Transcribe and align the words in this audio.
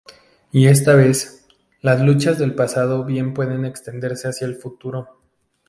Y 0.51 0.65
esta 0.65 0.95
vez, 0.95 1.45
las 1.81 2.01
luchas 2.01 2.39
del 2.39 2.55
pasado 2.55 3.05
bien 3.05 3.35
pueden 3.35 3.65
extenderse 3.65 4.27
hacia 4.29 4.47
el 4.47 4.55
futuro... 4.55 5.21